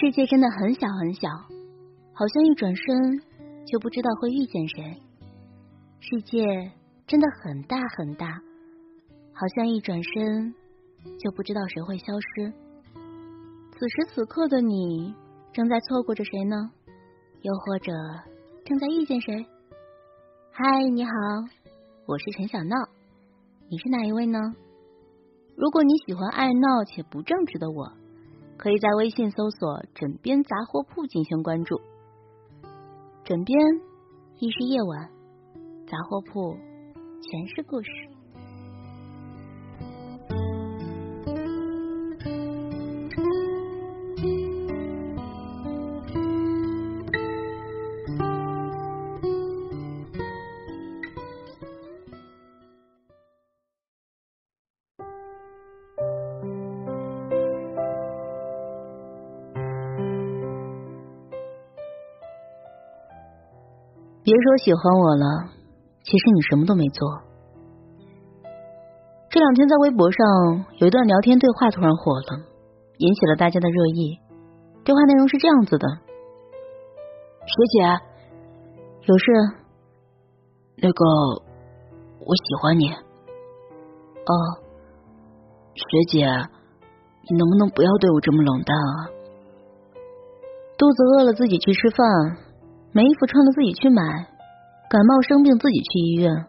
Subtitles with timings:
[0.00, 1.28] 世界真的很小很小，
[2.14, 3.18] 好像一转身
[3.66, 4.98] 就不知道会遇见谁；
[6.00, 6.72] 世界
[7.06, 8.26] 真的很大很大，
[9.34, 10.54] 好像一转身
[11.18, 12.50] 就不知道谁会消失。
[13.72, 15.14] 此时此刻的你，
[15.52, 16.70] 正在错过着谁呢？
[17.42, 17.92] 又或者
[18.64, 19.44] 正在遇见谁？
[20.50, 21.12] 嗨，你好，
[22.06, 22.74] 我是陈小闹，
[23.68, 24.38] 你是哪一位呢？
[25.56, 27.99] 如果你喜欢爱闹且不正直的我。
[28.60, 31.80] 可以在微信搜索“枕边杂货铺”进行关注。
[33.24, 33.58] 枕边
[34.38, 35.08] 亦是夜晚，
[35.86, 36.58] 杂货铺
[37.22, 37.88] 全是故事。
[64.30, 65.50] 别说喜欢我了，
[66.04, 67.20] 其实你什么都没做。
[69.28, 72.38] 这两天在微博上有一段聊天对话突然火了，
[72.98, 74.20] 引起了大家的热议。
[74.84, 77.82] 对话内容是这样子的：学姐，
[79.02, 79.24] 有事？
[80.76, 81.04] 那个，
[82.20, 82.92] 我喜欢你。
[82.92, 84.32] 哦，
[85.74, 86.24] 学姐，
[87.28, 89.10] 你能不能不要对我这么冷淡啊？
[90.78, 92.46] 肚子饿了自己去吃饭。
[92.92, 94.02] 没衣服穿了自己去买，
[94.90, 96.46] 感冒生病自己去医院，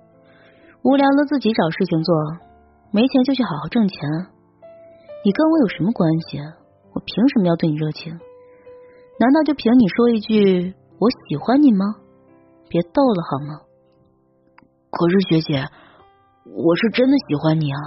[0.84, 2.16] 无聊了自己找事情做，
[2.92, 4.09] 没钱就去好好挣钱。
[5.23, 6.39] 你跟我有什么关系？
[6.94, 8.19] 我凭什么要对你热情？
[9.19, 11.95] 难道就凭你说一句我喜欢你吗？
[12.67, 13.62] 别逗了好吗？
[14.89, 15.67] 可是学姐，
[16.45, 17.80] 我是真的喜欢你啊！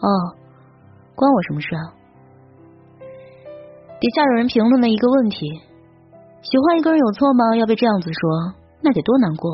[0.00, 0.08] 哦，
[1.14, 1.94] 关我什么事啊？
[4.00, 5.60] 底下有人评论了一个问题。
[6.42, 7.56] 喜欢一个人有错吗？
[7.56, 9.48] 要被这样子说，那得多难过。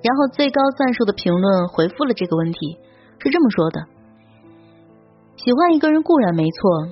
[0.00, 2.78] 然后最高赞数的评论回复了这个问题，
[3.18, 3.84] 是这么说的：
[5.36, 6.88] 喜欢一个人固然没错，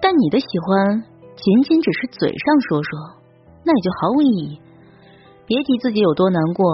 [0.00, 1.04] 但你的喜欢
[1.36, 2.98] 仅仅只是嘴上说说，
[3.64, 4.60] 那也就毫无意义。
[5.44, 6.64] 别提自己有多难过，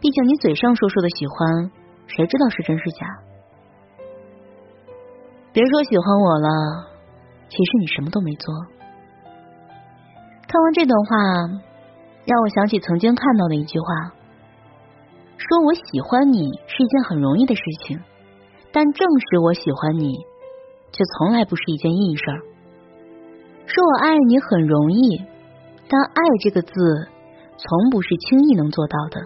[0.00, 1.70] 毕竟你嘴上说说的喜欢，
[2.08, 3.06] 谁知道是真是假？
[5.54, 6.48] 别说喜欢我了，
[7.48, 8.52] 其实你什么都没做。
[10.52, 11.16] 看完这段话，
[12.26, 14.12] 让我想起曾经看到的一句话：
[15.38, 17.98] 说我喜欢你是一件很容易的事情，
[18.70, 20.12] 但证实我喜欢你，
[20.92, 22.36] 却从来不是一件易事儿。
[23.64, 25.24] 说我爱你很容易，
[25.88, 26.70] 但爱这个字，
[27.56, 29.22] 从不是轻易能做到的。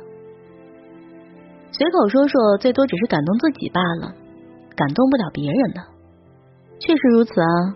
[1.73, 4.15] 随口说说，最多只是感动自己罢了，
[4.77, 5.83] 感动不了别人的。
[6.79, 7.75] 确实如此啊。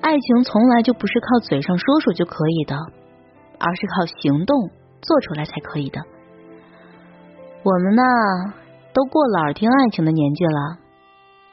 [0.00, 2.74] 爱情从来就不是靠嘴上说说就可以的，
[3.58, 4.70] 而是靠行动
[5.02, 6.00] 做出来才可以的。
[7.62, 8.02] 我们呢，
[8.94, 10.78] 都过了耳听爱情的年纪了，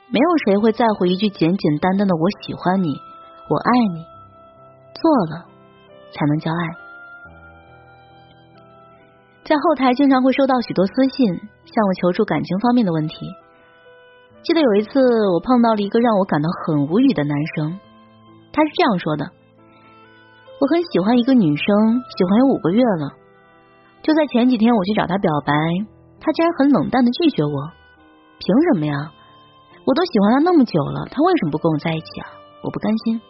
[0.10, 2.88] 没有谁会在乎一句简简单单的“我喜欢你，
[3.50, 4.06] 我爱你”，
[4.96, 5.46] 做了
[6.14, 6.58] 才能叫爱。
[9.44, 13.16] 在后台经常会收到许多私信，向我求助感情方面的问题。
[14.44, 15.00] 记得有一次，
[15.34, 17.80] 我碰到了一个让我感到很无语的男生。
[18.52, 19.30] 他是这样说的
[20.60, 21.66] ：“我很喜欢一个女生，
[22.18, 23.14] 喜欢有五个月了。
[24.02, 25.54] 就在前几天，我去找她表白，
[26.20, 27.70] 她竟然很冷淡的拒绝我。
[28.40, 28.94] 凭什么呀？
[29.86, 32.28] 我都喜欢她那么久了，她为什么不跟我在一起啊？
[32.64, 33.22] 我不甘心。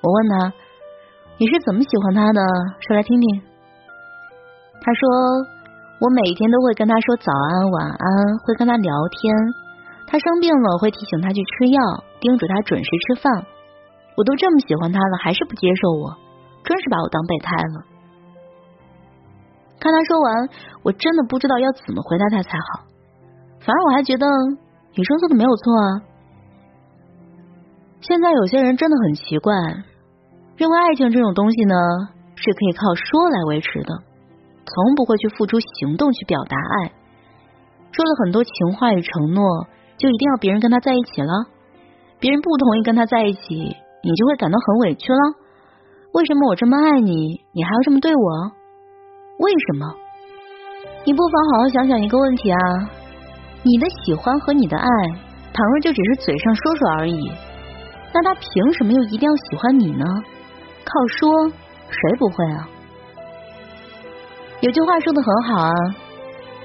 [0.00, 0.52] 我问他：
[1.36, 2.40] 你是怎么喜欢她的？
[2.80, 3.42] 说来听听。
[4.80, 5.08] 他说：
[6.00, 9.34] 我每天都会跟她说早安、晚安，会跟她聊天。
[10.06, 11.80] 她生病了，会提醒她去吃药，
[12.20, 13.44] 叮嘱她准时吃饭。”
[14.16, 16.16] 我都这么喜欢他了，还是不接受我，
[16.64, 17.84] 真是把我当备胎了。
[19.78, 20.48] 看他说完，
[20.82, 22.84] 我真的不知道要怎么回答他才好。
[23.60, 24.26] 反而我还觉得
[24.94, 25.86] 女生做的没有错啊。
[28.00, 29.54] 现在有些人真的很奇怪，
[30.56, 31.74] 认为爱情这种东西呢
[32.34, 33.94] 是可以靠说来维持的，
[34.66, 36.92] 从不会去付出行动去表达爱。
[37.92, 39.66] 说了很多情话与承诺，
[39.96, 41.32] 就一定要别人跟他在一起了？
[42.18, 43.76] 别人不同意跟他在一起？
[44.02, 45.18] 你就会感到很委屈了。
[46.12, 48.52] 为什么我这么爱你，你还要这么对我？
[49.38, 49.86] 为什么？
[51.04, 52.58] 你不妨好好想想一个问题啊！
[53.62, 54.86] 你的喜欢和你的爱，
[55.52, 57.30] 倘若就只是嘴上说说而已，
[58.12, 60.04] 那他凭什么又一定要喜欢你呢？
[60.84, 61.48] 靠说，
[61.88, 62.68] 谁不会啊？
[64.60, 65.72] 有句话说的很好啊，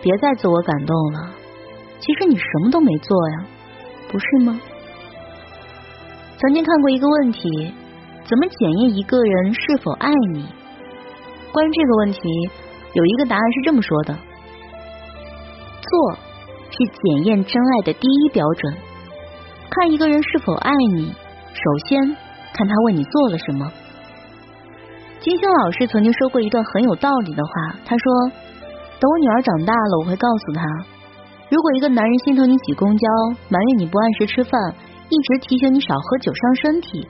[0.01, 1.29] 别再自我感动了。
[1.99, 3.45] 其实你什么都没做呀，
[4.11, 4.59] 不是吗？
[6.37, 7.73] 曾经看过一个问题：
[8.25, 10.45] 怎么检验一个人是否爱你？
[11.53, 12.19] 关于这个问题，
[12.93, 14.13] 有一个答案是这么说的：
[15.81, 16.17] 做
[16.71, 18.75] 是检验真爱的第一标准。
[19.69, 21.13] 看一个人是否爱你，
[21.53, 22.05] 首先
[22.53, 23.71] 看他为你做了什么。
[25.21, 27.51] 金星老师曾经说过一段很有道理的话，
[27.85, 28.31] 他说
[28.99, 30.63] ：“等我女儿长大了，我会告诉她，
[31.49, 33.07] 如果一个男人心疼你挤公交，
[33.49, 34.51] 埋怨你不按时吃饭，
[35.09, 37.07] 一直提醒你少喝酒伤身体，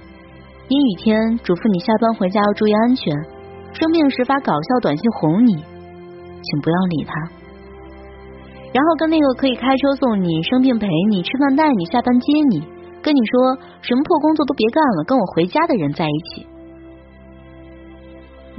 [0.68, 3.16] 阴雨天嘱咐你下班回家要注意安全，
[3.72, 5.56] 生病时发搞笑短信哄你，
[6.44, 7.16] 请不要理他。
[8.76, 12.60] 然后跟那个可以开车送你、生病陪你、吃饭带你、下班接你，
[13.02, 16.46] 跟你说什么破工作都别干了，跟我回家的人在一起。”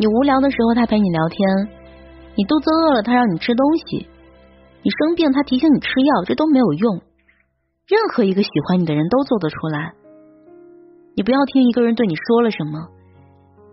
[0.00, 1.69] 你无聊的时候，他陪你聊天；
[2.35, 4.09] 你肚子饿了，他让你吃东西；
[4.83, 7.03] 你生病，他提醒你吃药，这都没有用。
[7.87, 9.94] 任何一个喜欢你的人都做得出来。
[11.15, 12.88] 你不要听一个人对你说了什么，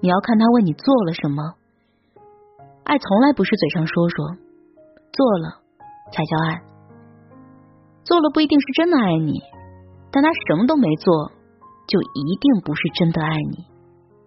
[0.02, 1.56] 你要看他为你做了什么。
[2.84, 4.28] 爱从来不是嘴上说说，
[5.12, 5.62] 做了
[6.12, 6.62] 才叫爱。
[8.04, 9.42] 做了不一定是真的爱你，
[10.12, 11.32] 但他什么都没做，
[11.88, 13.66] 就一定不是真的爱你，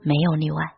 [0.03, 0.76] 没有例外。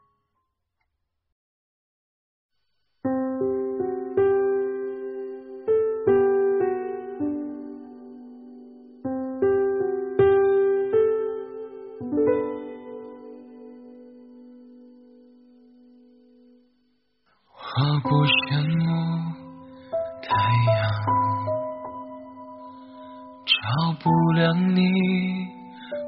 [24.01, 24.81] 不亮你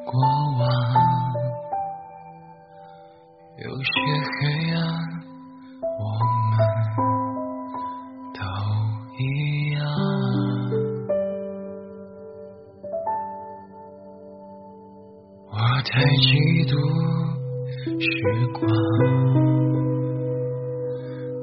[0.05, 0.13] 过
[0.59, 0.63] 往。
[3.59, 3.91] 有些
[4.41, 4.41] 黑
[4.75, 4.79] 暗，
[5.99, 6.03] 我
[6.51, 6.53] 们
[8.35, 8.39] 都
[9.19, 9.21] 一
[9.73, 9.79] 样。
[15.51, 16.27] 我太嫉
[16.67, 16.73] 妒
[18.01, 18.09] 时
[18.53, 18.59] 光。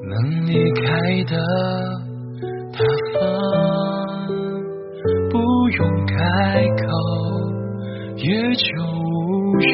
[0.08, 0.12] 能
[0.46, 0.82] 离开
[1.24, 1.32] 的
[6.18, 6.24] 开
[6.66, 6.82] 口，
[8.16, 9.66] 也就无需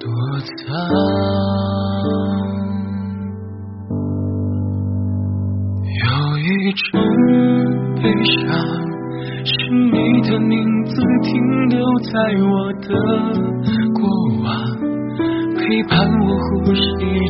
[0.00, 0.08] 躲
[0.56, 0.56] 藏。
[5.92, 6.04] 有
[6.38, 6.40] 一
[6.72, 6.84] 种
[7.96, 8.48] 悲伤，
[9.44, 10.54] 是你的名
[10.84, 11.28] 字停
[11.68, 12.88] 留在我的
[13.92, 14.00] 过
[14.42, 14.44] 往。
[15.58, 16.80] 陪伴我呼吸，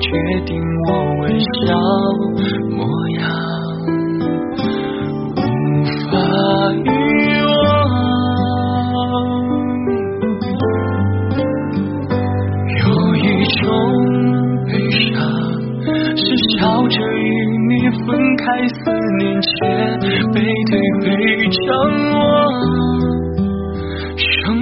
[0.00, 0.06] 决
[0.44, 0.50] 定
[0.86, 0.88] 我
[1.22, 1.54] 微笑
[2.70, 2.78] 模
[3.18, 3.24] 样，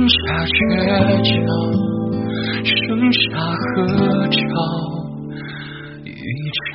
[0.07, 0.59] 剩下倔
[1.25, 1.33] 强。
[2.65, 2.73] 剩
[3.13, 3.25] 下
[3.57, 3.65] 合
[4.29, 4.39] 照
[6.05, 6.09] 一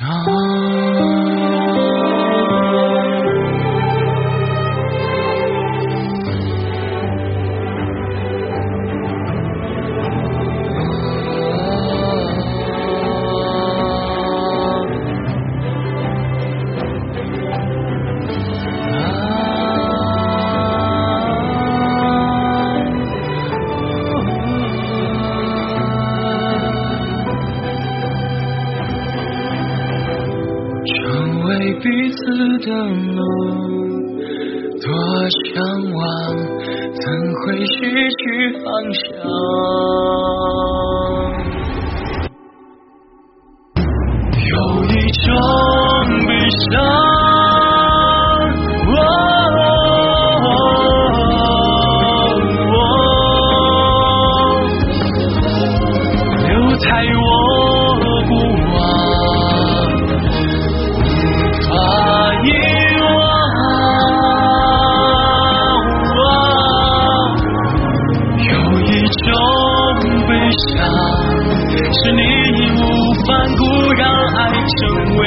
[31.50, 32.18] 为彼此
[32.60, 33.18] 的梦
[34.80, 34.86] 多
[35.52, 35.58] 向
[35.92, 36.00] 往，
[36.94, 37.04] 怎
[37.40, 37.74] 会失
[38.12, 38.22] 去
[38.62, 38.64] 方
[38.94, 39.02] 向？
[44.46, 44.54] 有
[44.84, 45.26] 一种
[46.24, 46.30] 悲
[46.70, 46.99] 伤。
[70.68, 70.76] 想
[71.92, 72.82] 是你义无
[73.26, 73.60] 反顾
[73.96, 74.02] 让
[74.36, 74.80] 爱成
[75.16, 75.20] 为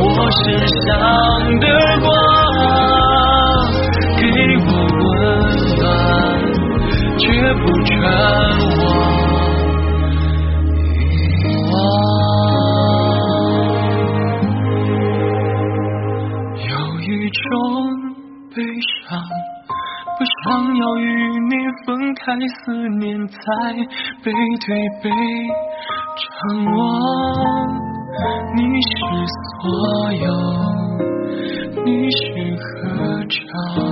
[0.00, 0.04] 我
[0.44, 0.44] 身
[0.84, 0.88] 上
[1.60, 1.66] 的
[2.02, 2.06] 光
[4.18, 4.22] 给
[4.66, 4.68] 我
[5.02, 5.14] 温
[5.78, 5.82] 暖
[7.18, 7.94] 却不穿
[22.26, 23.38] 在思念在
[24.24, 24.32] 背
[24.66, 24.68] 对
[25.00, 25.08] 背
[26.18, 26.76] 张望，
[28.56, 28.98] 你是
[29.62, 29.64] 所
[30.12, 30.26] 有，
[31.84, 32.18] 你是
[32.58, 32.66] 合
[33.28, 33.85] 照。